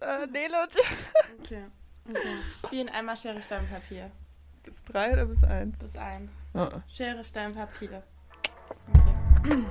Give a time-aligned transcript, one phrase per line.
[0.00, 0.76] Äh, Nele und
[1.40, 1.64] Okay.
[2.08, 2.38] okay.
[2.66, 4.10] Spielen einmal Schere, Stein, Papier.
[4.62, 5.78] Bis drei oder bis eins?
[5.78, 6.30] Bis eins.
[6.54, 6.68] Oh.
[6.92, 8.02] Schere, Stein, Papier.
[8.88, 9.64] Okay.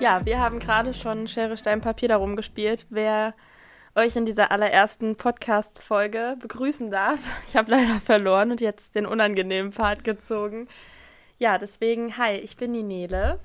[0.00, 2.86] Ja, wir haben gerade schon Schere, Stein, Papier darum gespielt.
[2.88, 3.34] Wer
[3.96, 7.18] euch in dieser allerersten Podcast-Folge begrüßen darf.
[7.48, 10.68] Ich habe leider verloren und jetzt den unangenehmen Pfad gezogen.
[11.40, 13.38] Ja, deswegen, hi, ich bin die Nele.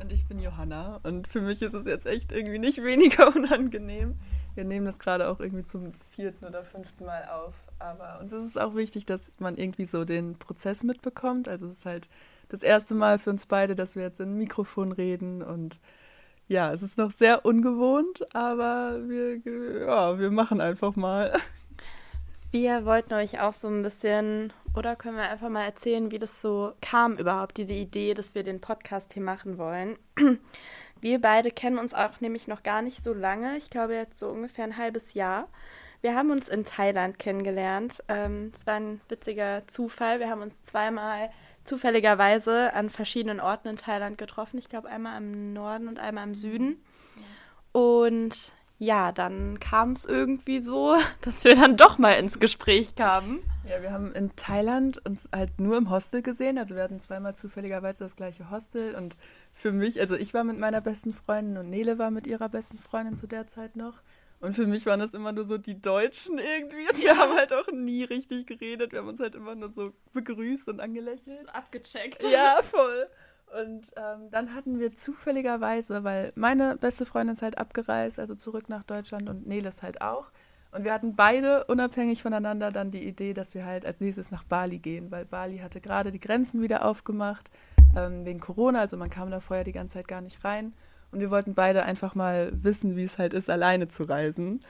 [0.00, 1.00] Und ich bin Johanna.
[1.02, 4.16] Und für mich ist es jetzt echt irgendwie nicht weniger unangenehm.
[4.54, 7.52] Wir nehmen das gerade auch irgendwie zum vierten oder fünften Mal auf.
[7.78, 11.46] Aber uns ist es auch wichtig, dass man irgendwie so den Prozess mitbekommt.
[11.46, 12.08] Also es ist halt
[12.48, 15.78] das erste Mal für uns beide, dass wir jetzt in ein Mikrofon reden und
[16.48, 19.38] ja, es ist noch sehr ungewohnt, aber wir,
[19.84, 21.32] ja, wir machen einfach mal.
[22.52, 26.40] Wir wollten euch auch so ein bisschen, oder können wir einfach mal erzählen, wie das
[26.40, 29.98] so kam überhaupt, diese Idee, dass wir den Podcast hier machen wollen.
[31.02, 34.30] Wir beide kennen uns auch nämlich noch gar nicht so lange, ich glaube jetzt so
[34.30, 35.46] ungefähr ein halbes Jahr.
[36.00, 38.02] Wir haben uns in Thailand kennengelernt.
[38.08, 40.20] Ähm, es war ein witziger Zufall.
[40.20, 41.30] Wir haben uns zweimal
[41.64, 44.58] zufälligerweise an verschiedenen Orten in Thailand getroffen.
[44.58, 46.82] Ich glaube einmal im Norden und einmal im Süden.
[47.72, 53.42] Und ja, dann kam es irgendwie so, dass wir dann doch mal ins Gespräch kamen.
[53.68, 56.58] Ja, wir haben in Thailand uns halt nur im Hostel gesehen.
[56.58, 58.94] Also wir hatten zweimal zufälligerweise das gleiche Hostel.
[58.94, 59.16] Und
[59.52, 62.78] für mich, also ich war mit meiner besten Freundin und Nele war mit ihrer besten
[62.78, 63.94] Freundin zu der Zeit noch.
[64.38, 66.88] Und für mich waren das immer nur so die Deutschen irgendwie.
[66.88, 68.92] Und wir haben halt auch nie richtig geredet.
[68.92, 71.48] Wir haben uns halt immer nur so begrüßt und angelächelt.
[71.52, 72.22] Abgecheckt.
[72.30, 73.08] Ja, voll.
[73.60, 78.68] Und ähm, dann hatten wir zufälligerweise, weil meine beste Freundin ist halt abgereist, also zurück
[78.68, 80.26] nach Deutschland und Neles halt auch.
[80.72, 84.44] Und wir hatten beide unabhängig voneinander dann die Idee, dass wir halt als nächstes nach
[84.44, 87.50] Bali gehen, weil Bali hatte gerade die Grenzen wieder aufgemacht
[87.96, 90.74] ähm, wegen Corona, also man kam da vorher die ganze Zeit gar nicht rein.
[91.12, 94.62] Und wir wollten beide einfach mal wissen, wie es halt ist, alleine zu reisen,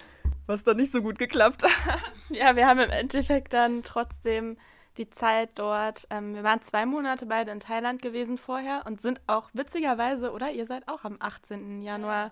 [0.46, 1.98] was dann nicht so gut geklappt hat.
[2.28, 4.58] Ja, wir haben im Endeffekt dann trotzdem
[4.98, 6.06] die Zeit dort.
[6.10, 10.50] Ähm, wir waren zwei Monate beide in Thailand gewesen vorher und sind auch witzigerweise, oder
[10.50, 11.82] ihr seid auch am 18.
[11.82, 12.30] Januar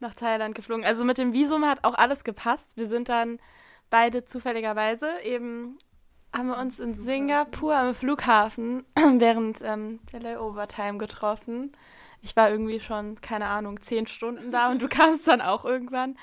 [0.00, 0.84] nach Thailand geflogen.
[0.84, 2.76] Also mit dem Visum hat auch alles gepasst.
[2.76, 3.38] Wir sind dann
[3.90, 5.78] beide zufälligerweise eben
[6.36, 11.72] haben wir uns in Singapur am Flughafen während ähm, der Layover-Time getroffen.
[12.20, 16.18] Ich war irgendwie schon, keine Ahnung, zehn Stunden da und du kamst dann auch irgendwann.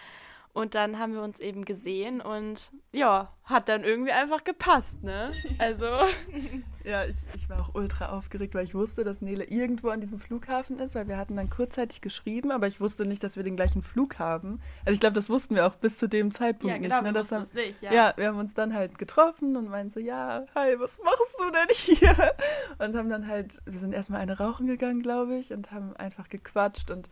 [0.54, 5.32] Und dann haben wir uns eben gesehen und ja, hat dann irgendwie einfach gepasst, ne?
[5.58, 5.86] Also.
[6.84, 10.20] ja, ich, ich war auch ultra aufgeregt, weil ich wusste, dass Nele irgendwo an diesem
[10.20, 13.56] Flughafen ist, weil wir hatten dann kurzzeitig geschrieben, aber ich wusste nicht, dass wir den
[13.56, 14.62] gleichen Flug haben.
[14.86, 17.06] Also ich glaube, das wussten wir auch bis zu dem Zeitpunkt ja, genau, nicht.
[17.06, 17.14] Ne?
[17.14, 17.92] Das haben, nicht ja.
[17.92, 21.50] ja, wir haben uns dann halt getroffen und meinten so, ja, hi, was machst du
[21.50, 22.36] denn hier?
[22.78, 26.30] Und haben dann halt, wir sind erstmal eine rauchen gegangen, glaube ich, und haben einfach
[26.30, 27.10] gequatscht und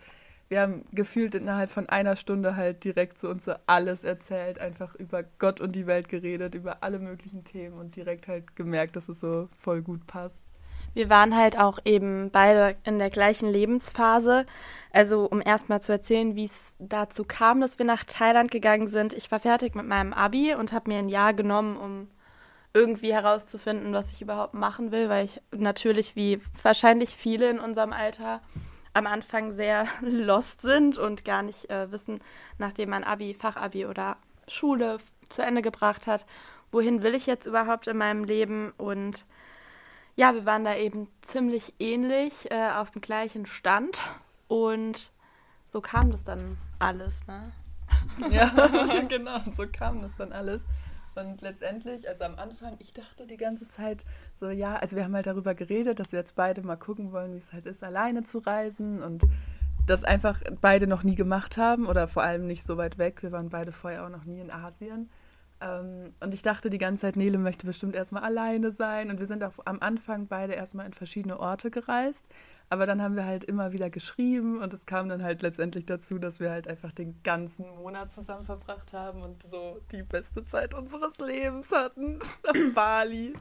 [0.51, 4.93] wir haben gefühlt innerhalb von einer Stunde halt direkt zu uns so alles erzählt, einfach
[4.95, 9.07] über Gott und die Welt geredet, über alle möglichen Themen und direkt halt gemerkt, dass
[9.07, 10.43] es so voll gut passt.
[10.93, 14.45] Wir waren halt auch eben beide in der gleichen Lebensphase.
[14.91, 19.13] Also um erstmal zu erzählen, wie es dazu kam, dass wir nach Thailand gegangen sind.
[19.13, 22.09] Ich war fertig mit meinem ABI und habe mir ein Jahr genommen, um
[22.73, 27.93] irgendwie herauszufinden, was ich überhaupt machen will, weil ich natürlich wie wahrscheinlich viele in unserem
[27.93, 28.41] Alter
[28.93, 32.19] am Anfang sehr lost sind und gar nicht äh, wissen,
[32.57, 34.97] nachdem man Abi, Fachabi oder Schule
[35.29, 36.25] zu Ende gebracht hat,
[36.71, 39.25] wohin will ich jetzt überhaupt in meinem Leben und
[40.15, 43.99] ja, wir waren da eben ziemlich ähnlich äh, auf dem gleichen Stand
[44.47, 45.11] und
[45.65, 47.53] so kam das dann alles, ne?
[48.29, 48.47] Ja,
[49.07, 50.61] genau, so kam das dann alles.
[51.15, 55.15] Und letztendlich, also am Anfang, ich dachte die ganze Zeit so, ja, also wir haben
[55.15, 58.23] halt darüber geredet, dass wir jetzt beide mal gucken wollen, wie es halt ist, alleine
[58.23, 59.23] zu reisen und
[59.87, 63.23] das einfach beide noch nie gemacht haben oder vor allem nicht so weit weg.
[63.23, 65.09] Wir waren beide vorher auch noch nie in Asien.
[65.59, 69.09] Ähm, und ich dachte die ganze Zeit, Nele möchte bestimmt erstmal alleine sein.
[69.09, 72.25] Und wir sind auch am Anfang beide erstmal in verschiedene Orte gereist.
[72.71, 76.19] Aber dann haben wir halt immer wieder geschrieben und es kam dann halt letztendlich dazu,
[76.19, 80.73] dass wir halt einfach den ganzen Monat zusammen verbracht haben und so die beste Zeit
[80.73, 83.33] unseres Lebens hatten auf Bali.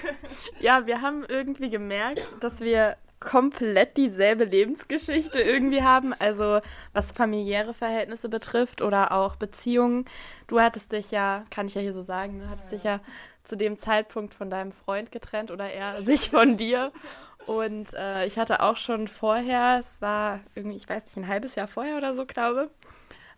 [0.60, 6.60] ja, wir haben irgendwie gemerkt, dass wir komplett dieselbe Lebensgeschichte irgendwie haben, also
[6.92, 10.04] was familiäre Verhältnisse betrifft oder auch Beziehungen.
[10.46, 12.76] Du hattest dich ja, kann ich ja hier so sagen, du hattest ja.
[12.76, 13.00] dich ja
[13.42, 16.92] zu dem Zeitpunkt von deinem Freund getrennt oder er sich von dir.
[17.48, 21.54] Und äh, ich hatte auch schon vorher, es war irgendwie, ich weiß nicht, ein halbes
[21.54, 22.68] Jahr vorher oder so, glaube,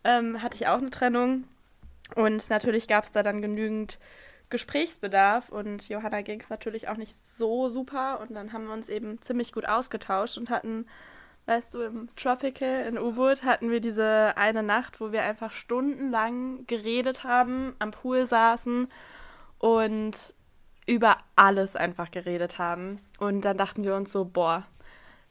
[0.02, 1.44] ähm, hatte ich auch eine Trennung.
[2.16, 4.00] Und natürlich gab es da dann genügend
[4.48, 8.88] Gesprächsbedarf und Johanna ging es natürlich auch nicht so super und dann haben wir uns
[8.88, 10.88] eben ziemlich gut ausgetauscht und hatten,
[11.46, 16.66] weißt du, im Tropical in U-Boot hatten wir diese eine Nacht, wo wir einfach stundenlang
[16.66, 18.88] geredet haben, am Pool saßen
[19.60, 20.34] und
[20.90, 22.98] über alles einfach geredet haben.
[23.20, 24.66] Und dann dachten wir uns so, boah,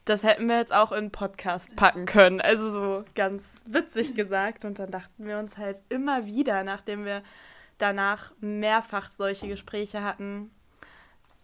[0.06, 2.40] das hätten wir jetzt auch in einen Podcast packen können.
[2.40, 4.64] Also so ganz witzig gesagt.
[4.64, 7.22] Und dann dachten wir uns halt immer wieder, nachdem wir
[7.76, 10.50] danach mehrfach solche Gespräche hatten,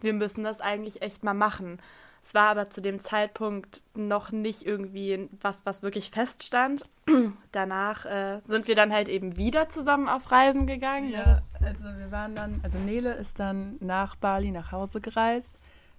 [0.00, 1.78] wir müssen das eigentlich echt mal machen.
[2.22, 6.84] Es war aber zu dem Zeitpunkt noch nicht irgendwie was, was wirklich feststand.
[7.52, 11.10] Danach äh, sind wir dann halt eben wieder zusammen auf Reisen gegangen.
[11.10, 15.58] Ja, also wir waren dann, also Nele ist dann nach Bali nach Hause gereist.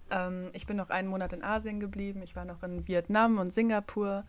[0.10, 2.22] Ähm, ich bin noch einen Monat in Asien geblieben.
[2.24, 4.24] Ich war noch in Vietnam und Singapur.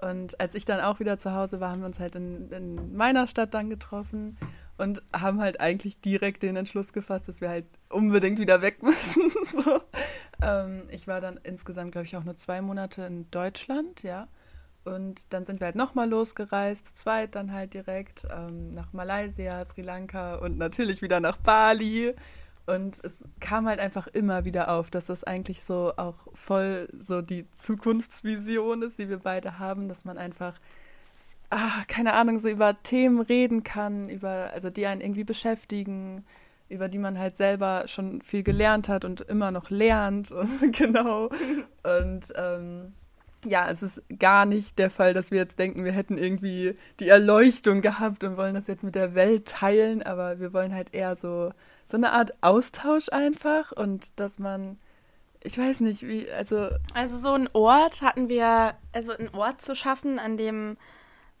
[0.00, 2.96] Und als ich dann auch wieder zu Hause war, haben wir uns halt in, in
[2.96, 4.36] meiner Stadt dann getroffen
[4.76, 9.30] und haben halt eigentlich direkt den Entschluss gefasst, dass wir halt unbedingt wieder weg müssen.
[9.44, 9.80] so.
[10.42, 14.28] ähm, ich war dann insgesamt, glaube ich, auch nur zwei Monate in Deutschland, ja.
[14.84, 19.64] Und dann sind wir halt nochmal losgereist, zu zweit dann halt direkt ähm, nach Malaysia,
[19.64, 22.14] Sri Lanka und natürlich wieder nach Bali.
[22.66, 27.22] Und es kam halt einfach immer wieder auf, dass das eigentlich so auch voll so
[27.22, 30.54] die Zukunftsvision ist, die wir beide haben, dass man einfach
[31.54, 36.24] ah, keine Ahnung, so über Themen reden kann, über, also die einen irgendwie beschäftigen,
[36.68, 40.32] über die man halt selber schon viel gelernt hat und immer noch lernt.
[40.32, 41.28] Und, genau.
[41.82, 42.94] Und ähm,
[43.44, 47.08] ja, es ist gar nicht der Fall, dass wir jetzt denken, wir hätten irgendwie die
[47.08, 51.16] Erleuchtung gehabt und wollen das jetzt mit der Welt teilen, aber wir wollen halt eher
[51.16, 51.52] so,
[51.86, 54.78] so eine Art Austausch einfach und dass man,
[55.42, 56.70] ich weiß nicht, wie, also.
[56.94, 60.76] Also so ein Ort hatten wir, also einen Ort zu schaffen, an dem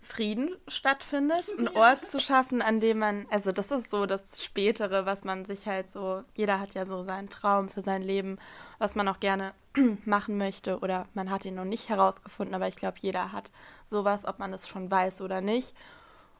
[0.00, 5.06] Frieden stattfindet, einen Ort zu schaffen, an dem man, also das ist so das Spätere,
[5.06, 8.38] was man sich halt so, jeder hat ja so seinen Traum für sein Leben,
[8.78, 9.54] was man auch gerne
[10.04, 13.50] machen möchte oder man hat ihn noch nicht herausgefunden, aber ich glaube, jeder hat
[13.86, 15.74] sowas, ob man es schon weiß oder nicht.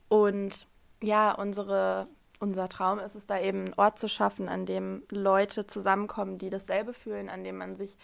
[0.09, 0.67] Und
[1.03, 2.09] ja, unsere,
[2.39, 6.51] unser Traum ist es da eben, einen Ort zu schaffen, an dem Leute zusammenkommen, die
[6.51, 7.97] dasselbe fühlen, an dem man sich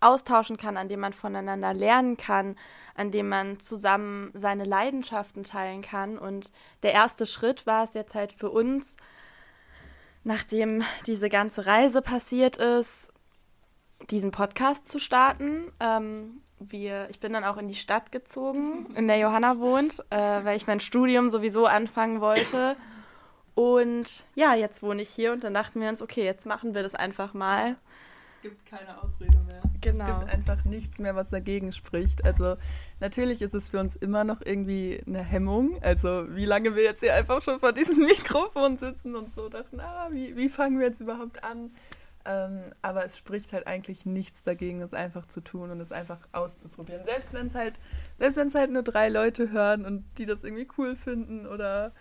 [0.00, 2.56] austauschen kann, an dem man voneinander lernen kann,
[2.94, 6.18] an dem man zusammen seine Leidenschaften teilen kann.
[6.18, 6.50] Und
[6.82, 8.96] der erste Schritt war es jetzt halt für uns,
[10.22, 13.10] nachdem diese ganze Reise passiert ist,
[14.10, 15.72] diesen Podcast zu starten.
[15.80, 20.16] Ähm, wir, ich bin dann auch in die Stadt gezogen, in der Johanna wohnt, äh,
[20.16, 22.76] weil ich mein Studium sowieso anfangen wollte.
[23.54, 26.82] Und ja, jetzt wohne ich hier und dann dachten wir uns, okay, jetzt machen wir
[26.82, 27.76] das einfach mal
[28.48, 29.60] gibt keine Ausrede mehr.
[29.80, 30.04] Genau.
[30.04, 32.24] Es gibt einfach nichts mehr, was dagegen spricht.
[32.24, 32.56] Also
[33.00, 35.82] natürlich ist es für uns immer noch irgendwie eine Hemmung.
[35.82, 39.80] Also wie lange wir jetzt hier einfach schon vor diesem Mikrofon sitzen und so dachten,
[39.80, 41.70] ah, wie, wie fangen wir jetzt überhaupt an?
[42.26, 46.18] Ähm, aber es spricht halt eigentlich nichts dagegen, es einfach zu tun und es einfach
[46.32, 47.04] auszuprobieren.
[47.04, 47.78] Selbst wenn es halt,
[48.18, 51.92] selbst wenn es halt nur drei Leute hören und die das irgendwie cool finden oder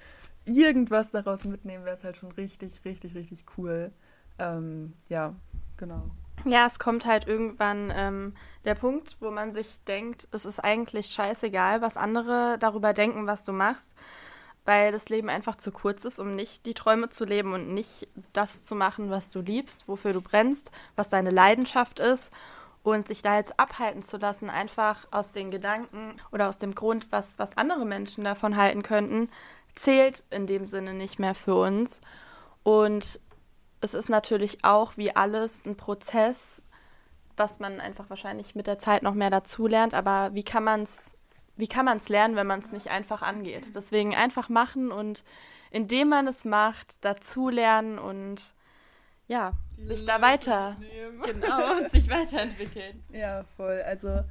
[0.45, 3.91] irgendwas daraus mitnehmen, wäre es halt schon richtig, richtig, richtig cool.
[4.39, 5.35] Ähm, ja,
[5.77, 6.09] genau.
[6.43, 8.33] Ja, es kommt halt irgendwann ähm,
[8.65, 13.45] der Punkt, wo man sich denkt, es ist eigentlich scheißegal, was andere darüber denken, was
[13.45, 13.95] du machst,
[14.65, 18.07] weil das Leben einfach zu kurz ist, um nicht die Träume zu leben und nicht
[18.33, 22.33] das zu machen, was du liebst, wofür du brennst, was deine Leidenschaft ist
[22.83, 27.11] und sich da jetzt abhalten zu lassen, einfach aus den Gedanken oder aus dem Grund,
[27.11, 29.29] was, was andere Menschen davon halten könnten,
[29.75, 32.01] zählt in dem Sinne nicht mehr für uns.
[32.63, 33.19] Und
[33.81, 36.61] es ist natürlich auch wie alles ein Prozess,
[37.37, 39.93] was man einfach wahrscheinlich mit der Zeit noch mehr dazulernt.
[39.93, 41.14] Aber wie kann man es
[41.57, 43.75] wie kann man es lernen, wenn man es nicht einfach angeht?
[43.75, 45.23] Deswegen einfach machen und
[45.71, 48.53] indem man es macht, dazulernen und
[49.27, 50.77] ja, Die sich da weiter
[51.23, 53.03] genau und sich weiterentwickeln.
[53.11, 53.81] Ja, voll.
[53.85, 54.23] Also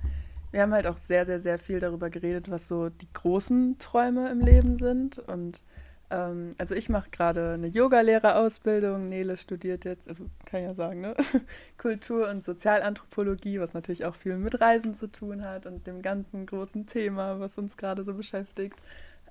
[0.52, 4.30] wir haben halt auch sehr, sehr, sehr viel darüber geredet, was so die großen Träume
[4.30, 5.62] im Leben sind und
[6.10, 9.08] ähm, also ich mache gerade eine Yogalehrerausbildung.
[9.08, 11.14] Nele studiert jetzt, also kann ich ja sagen, ne?
[11.78, 16.46] Kultur- und Sozialanthropologie, was natürlich auch viel mit Reisen zu tun hat und dem ganzen
[16.46, 18.80] großen Thema, was uns gerade so beschäftigt.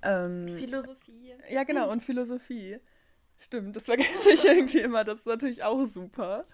[0.01, 1.35] Ähm, Philosophie.
[1.49, 2.79] Ja, genau, und Philosophie.
[3.37, 5.03] Stimmt, das vergesse ich irgendwie immer.
[5.03, 6.45] Das ist natürlich auch super.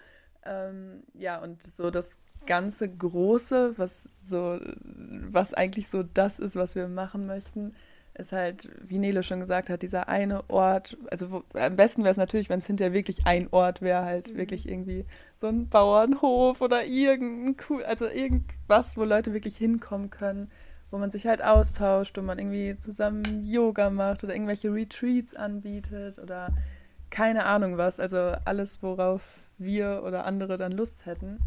[0.44, 6.74] Ähm, ja, und so das ganze Große, was so, was eigentlich so das ist, was
[6.74, 7.74] wir machen möchten,
[8.14, 12.10] ist halt, wie Nele schon gesagt hat, dieser eine Ort, also wo, am besten wäre
[12.10, 14.36] es natürlich, wenn es hinterher wirklich ein Ort wäre, halt mhm.
[14.38, 20.50] wirklich irgendwie so ein Bauernhof oder irgendein cool, also irgendwas, wo Leute wirklich hinkommen können,
[20.90, 26.18] wo man sich halt austauscht und man irgendwie zusammen Yoga macht oder irgendwelche Retreats anbietet
[26.18, 26.50] oder
[27.10, 28.00] keine Ahnung was.
[28.00, 29.22] Also alles, worauf
[29.58, 31.38] wir oder andere dann Lust hätten.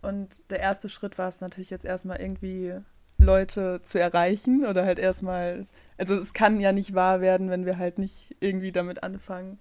[0.00, 2.74] Und der erste Schritt war es natürlich jetzt erstmal irgendwie
[3.18, 5.66] Leute zu erreichen oder halt erstmal,
[5.98, 9.58] also es kann ja nicht wahr werden, wenn wir halt nicht irgendwie damit anfangen.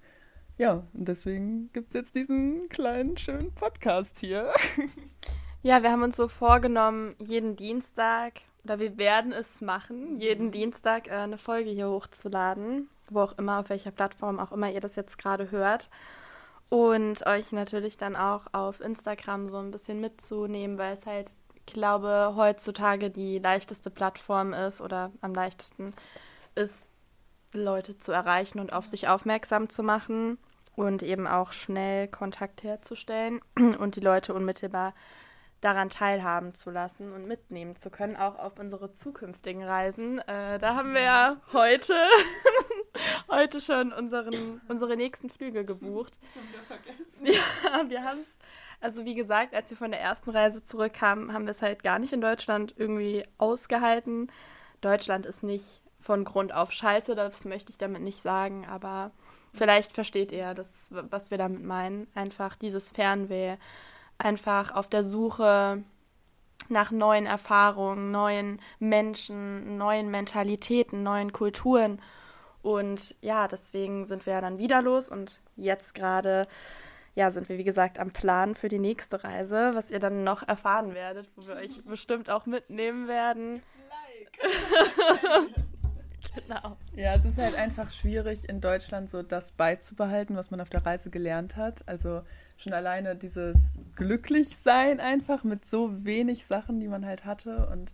[0.58, 4.52] Ja, und deswegen gibt es jetzt diesen kleinen, schönen Podcast hier.
[5.64, 11.08] Ja, wir haben uns so vorgenommen, jeden Dienstag, oder wir werden es machen, jeden Dienstag
[11.08, 14.96] äh, eine Folge hier hochzuladen, wo auch immer, auf welcher Plattform auch immer ihr das
[14.96, 15.90] jetzt gerade hört.
[16.70, 21.66] Und euch natürlich dann auch auf Instagram so ein bisschen mitzunehmen, weil es halt, ich
[21.66, 25.94] glaube, heutzutage die leichteste Plattform ist oder am leichtesten
[26.58, 26.90] ist,
[27.54, 30.38] Leute zu erreichen und auf sich aufmerksam zu machen
[30.76, 34.94] und eben auch schnell Kontakt herzustellen und die Leute unmittelbar
[35.62, 40.20] daran teilhaben zu lassen und mitnehmen zu können, auch auf unsere zukünftigen Reisen.
[40.20, 41.96] Äh, da haben wir ja heute,
[43.30, 46.20] heute schon unseren, unsere nächsten Flüge gebucht.
[46.34, 47.26] Schon wieder vergessen.
[47.26, 48.20] Ja, wir haben
[48.80, 51.98] also wie gesagt, als wir von der ersten Reise zurückkamen, haben wir es halt gar
[52.00, 54.32] nicht in Deutschland irgendwie ausgehalten.
[54.82, 59.12] Deutschland ist nicht von Grund auf scheiße, das möchte ich damit nicht sagen, aber
[59.54, 62.08] vielleicht versteht ihr das, was wir damit meinen.
[62.16, 63.58] Einfach dieses Fernweh,
[64.18, 65.84] einfach auf der Suche
[66.70, 72.02] nach neuen Erfahrungen, neuen Menschen, neuen Mentalitäten, neuen Kulturen.
[72.62, 76.48] Und ja, deswegen sind wir ja dann wieder los und jetzt gerade
[77.16, 80.48] ja, sind wir wie gesagt am Plan für die nächste Reise, was ihr dann noch
[80.48, 83.62] erfahren werdet, wo wir euch bestimmt auch mitnehmen werden.
[83.90, 85.58] Like.
[86.42, 86.78] genau.
[86.96, 90.86] Ja, es ist halt einfach schwierig in Deutschland so das beizubehalten, was man auf der
[90.86, 91.84] Reise gelernt hat.
[91.88, 92.22] Also
[92.58, 97.92] schon alleine dieses Glücklichsein einfach mit so wenig Sachen, die man halt hatte und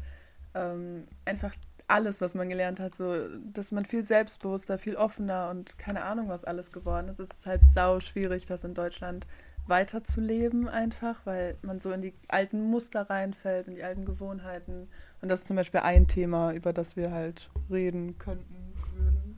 [0.56, 1.54] ähm, einfach
[1.88, 3.14] alles, was man gelernt hat, so,
[3.52, 7.20] dass man viel selbstbewusster, viel offener und keine Ahnung, was alles geworden ist.
[7.20, 9.28] Es ist halt sau schwierig, das in Deutschland
[9.68, 14.90] weiterzuleben einfach, weil man so in die alten Muster reinfällt, in die alten Gewohnheiten.
[15.24, 18.74] Und das ist zum Beispiel ein Thema, über das wir halt reden könnten.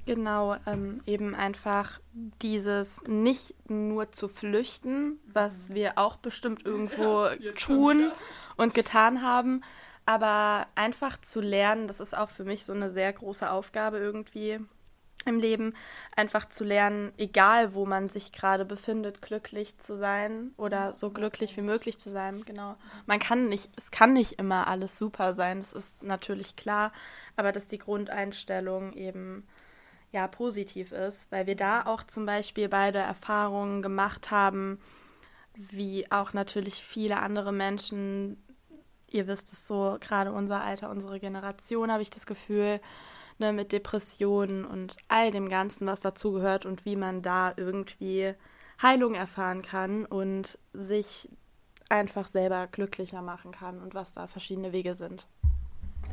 [0.07, 1.99] Genau, ähm, eben einfach
[2.41, 8.11] dieses nicht nur zu flüchten, was wir auch bestimmt irgendwo ja, tun
[8.57, 9.61] und getan haben,
[10.07, 14.59] aber einfach zu lernen, das ist auch für mich so eine sehr große Aufgabe irgendwie
[15.25, 15.73] im Leben,
[16.15, 21.57] einfach zu lernen, egal wo man sich gerade befindet, glücklich zu sein oder so glücklich
[21.57, 22.45] wie möglich zu sein.
[22.45, 22.75] Genau.
[23.05, 26.91] Man kann nicht, es kann nicht immer alles super sein, das ist natürlich klar,
[27.35, 29.47] aber dass die Grundeinstellung eben
[30.11, 34.79] ja positiv ist, weil wir da auch zum Beispiel beide Erfahrungen gemacht haben,
[35.55, 38.41] wie auch natürlich viele andere Menschen.
[39.07, 42.79] Ihr wisst es so, gerade unser Alter, unsere Generation, habe ich das Gefühl,
[43.39, 48.33] ne, mit Depressionen und all dem Ganzen, was dazugehört und wie man da irgendwie
[48.81, 51.29] Heilung erfahren kann und sich
[51.89, 55.27] einfach selber glücklicher machen kann und was da verschiedene Wege sind.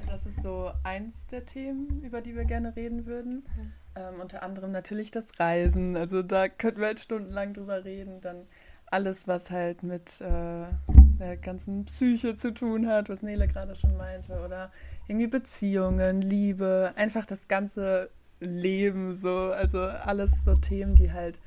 [0.07, 3.47] Das ist so eins der Themen, über die wir gerne reden würden.
[3.95, 5.97] Ähm, unter anderem natürlich das Reisen.
[5.97, 8.21] Also da könnten wir halt stundenlang drüber reden.
[8.21, 8.47] Dann
[8.87, 10.67] alles, was halt mit äh,
[11.23, 14.41] der ganzen Psyche zu tun hat, was Nele gerade schon meinte.
[14.45, 14.71] Oder
[15.09, 18.11] irgendwie Beziehungen, Liebe, einfach das ganze
[18.41, 19.37] Leben so.
[19.53, 21.41] Also alles so Themen, die halt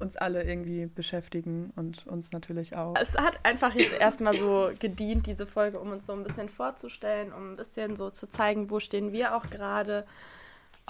[0.00, 2.94] uns alle irgendwie beschäftigen und uns natürlich auch.
[3.00, 7.32] Es hat einfach jetzt erstmal so gedient, diese Folge, um uns so ein bisschen vorzustellen,
[7.32, 10.06] um ein bisschen so zu zeigen, wo stehen wir auch gerade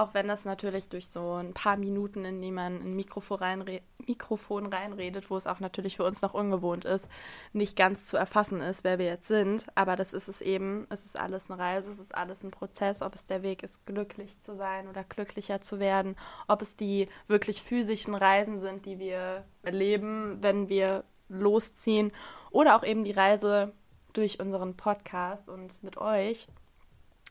[0.00, 3.82] auch wenn das natürlich durch so ein paar Minuten, in die man ein Mikrofon, reinre
[4.06, 7.08] Mikrofon reinredet, wo es auch natürlich für uns noch ungewohnt ist,
[7.52, 9.66] nicht ganz zu erfassen ist, wer wir jetzt sind.
[9.74, 10.86] Aber das ist es eben.
[10.88, 13.84] Es ist alles eine Reise, es ist alles ein Prozess, ob es der Weg ist,
[13.84, 16.16] glücklich zu sein oder glücklicher zu werden,
[16.48, 22.10] ob es die wirklich physischen Reisen sind, die wir erleben, wenn wir losziehen,
[22.50, 23.72] oder auch eben die Reise
[24.14, 26.48] durch unseren Podcast und mit euch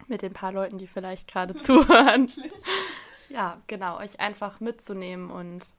[0.07, 2.29] mit den paar Leuten, die vielleicht gerade zuhören.
[3.29, 5.73] ja, genau, euch einfach mitzunehmen und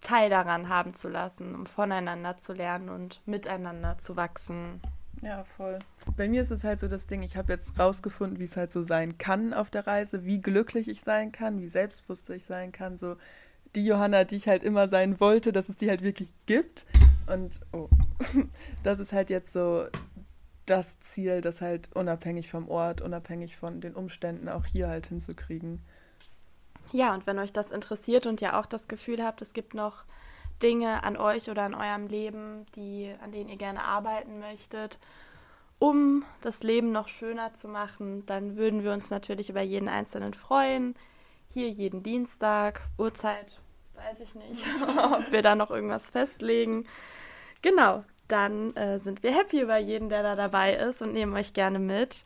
[0.00, 4.80] Teil daran haben zu lassen, um voneinander zu lernen und miteinander zu wachsen.
[5.22, 5.80] Ja, voll.
[6.16, 8.70] Bei mir ist es halt so das Ding, ich habe jetzt rausgefunden, wie es halt
[8.70, 12.70] so sein kann auf der Reise, wie glücklich ich sein kann, wie selbstbewusst ich sein
[12.70, 12.96] kann.
[12.98, 13.16] So
[13.74, 16.86] die Johanna, die ich halt immer sein wollte, dass es die halt wirklich gibt.
[17.26, 17.88] Und oh,
[18.82, 19.86] das ist halt jetzt so
[20.70, 25.80] das Ziel, das halt unabhängig vom Ort, unabhängig von den Umständen auch hier halt hinzukriegen.
[26.92, 30.04] Ja, und wenn euch das interessiert und ihr auch das Gefühl habt, es gibt noch
[30.62, 34.98] Dinge an euch oder an eurem Leben, die, an denen ihr gerne arbeiten möchtet,
[35.78, 40.34] um das Leben noch schöner zu machen, dann würden wir uns natürlich über jeden Einzelnen
[40.34, 40.94] freuen.
[41.48, 43.60] Hier jeden Dienstag, Uhrzeit
[43.94, 44.64] weiß ich nicht,
[45.12, 46.84] ob wir da noch irgendwas festlegen.
[47.62, 51.52] Genau, dann äh, sind wir happy über jeden, der da dabei ist und nehmen euch
[51.52, 52.24] gerne mit.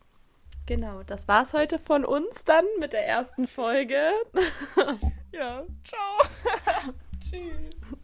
[0.67, 4.11] Genau, das war's heute von uns dann mit der ersten Folge.
[5.33, 6.93] ja, ciao.
[7.21, 7.99] Tschüss.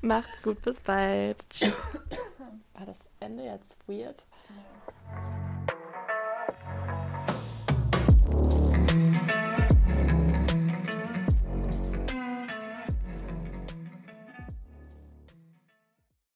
[0.00, 1.48] Macht's gut, bis bald.
[1.50, 1.92] Tschüss.
[2.74, 4.24] War das Ende jetzt weird?